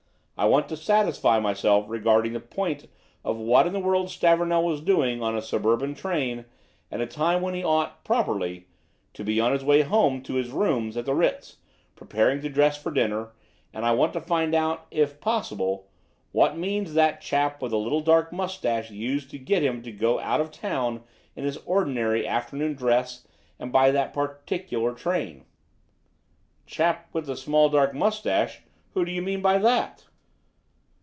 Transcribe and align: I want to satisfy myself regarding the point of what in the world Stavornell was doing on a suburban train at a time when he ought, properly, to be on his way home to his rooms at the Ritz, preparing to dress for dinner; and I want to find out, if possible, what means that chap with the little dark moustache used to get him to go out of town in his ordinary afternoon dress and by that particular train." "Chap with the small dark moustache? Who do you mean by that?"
I 0.37 0.45
want 0.45 0.67
to 0.69 0.75
satisfy 0.77 1.39
myself 1.39 1.85
regarding 1.87 2.33
the 2.33 2.39
point 2.39 2.87
of 3.23 3.37
what 3.37 3.67
in 3.67 3.73
the 3.73 3.79
world 3.79 4.09
Stavornell 4.09 4.63
was 4.63 4.81
doing 4.81 5.21
on 5.21 5.37
a 5.37 5.41
suburban 5.41 5.93
train 5.93 6.45
at 6.91 6.99
a 6.99 7.05
time 7.05 7.43
when 7.43 7.53
he 7.53 7.63
ought, 7.63 8.03
properly, 8.03 8.65
to 9.13 9.23
be 9.23 9.39
on 9.39 9.51
his 9.51 9.63
way 9.63 9.83
home 9.83 10.23
to 10.23 10.33
his 10.33 10.49
rooms 10.49 10.97
at 10.97 11.05
the 11.05 11.13
Ritz, 11.13 11.57
preparing 11.95 12.41
to 12.41 12.49
dress 12.49 12.75
for 12.81 12.89
dinner; 12.89 13.33
and 13.71 13.85
I 13.85 13.91
want 13.91 14.13
to 14.13 14.19
find 14.19 14.55
out, 14.55 14.87
if 14.89 15.21
possible, 15.21 15.87
what 16.31 16.57
means 16.57 16.95
that 16.95 17.21
chap 17.21 17.61
with 17.61 17.69
the 17.69 17.77
little 17.77 18.01
dark 18.01 18.33
moustache 18.33 18.89
used 18.89 19.29
to 19.29 19.37
get 19.37 19.61
him 19.61 19.83
to 19.83 19.91
go 19.91 20.19
out 20.19 20.41
of 20.41 20.49
town 20.49 21.03
in 21.35 21.43
his 21.45 21.57
ordinary 21.67 22.27
afternoon 22.27 22.73
dress 22.73 23.27
and 23.59 23.71
by 23.71 23.91
that 23.91 24.11
particular 24.11 24.95
train." 24.95 25.45
"Chap 26.65 27.09
with 27.13 27.27
the 27.27 27.35
small 27.37 27.69
dark 27.69 27.93
moustache? 27.93 28.63
Who 28.95 29.05
do 29.05 29.11
you 29.11 29.21
mean 29.21 29.43
by 29.43 29.59
that?" 29.59 30.05